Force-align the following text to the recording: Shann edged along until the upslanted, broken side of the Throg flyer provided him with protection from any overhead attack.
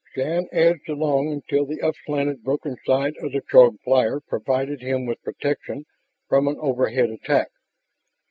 Shann 0.15 0.47
edged 0.51 0.89
along 0.89 1.31
until 1.31 1.67
the 1.67 1.79
upslanted, 1.79 2.43
broken 2.43 2.75
side 2.87 3.13
of 3.19 3.33
the 3.33 3.41
Throg 3.41 3.77
flyer 3.83 4.19
provided 4.19 4.81
him 4.81 5.05
with 5.05 5.21
protection 5.21 5.85
from 6.27 6.47
any 6.47 6.57
overhead 6.57 7.11
attack. 7.11 7.49